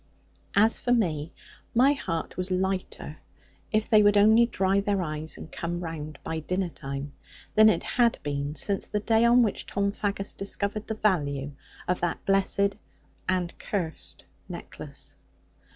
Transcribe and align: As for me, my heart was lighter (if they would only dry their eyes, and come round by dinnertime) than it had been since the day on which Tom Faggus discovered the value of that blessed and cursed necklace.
As 0.55 0.79
for 0.79 0.91
me, 0.93 1.31
my 1.75 1.93
heart 1.93 2.35
was 2.35 2.49
lighter 2.49 3.17
(if 3.71 3.87
they 3.87 4.01
would 4.01 4.17
only 4.17 4.47
dry 4.47 4.79
their 4.79 4.99
eyes, 5.03 5.37
and 5.37 5.51
come 5.51 5.79
round 5.79 6.17
by 6.23 6.39
dinnertime) 6.39 7.13
than 7.53 7.69
it 7.69 7.83
had 7.83 8.17
been 8.23 8.55
since 8.55 8.87
the 8.87 8.99
day 8.99 9.23
on 9.25 9.43
which 9.43 9.67
Tom 9.67 9.91
Faggus 9.91 10.33
discovered 10.33 10.87
the 10.87 10.95
value 10.95 11.51
of 11.87 11.99
that 12.01 12.25
blessed 12.25 12.77
and 13.29 13.53
cursed 13.59 14.25
necklace. 14.49 15.15